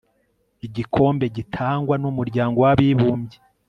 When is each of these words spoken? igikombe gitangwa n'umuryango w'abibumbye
igikombe 0.67 1.25
gitangwa 1.37 1.95
n'umuryango 2.01 2.57
w'abibumbye 2.65 3.37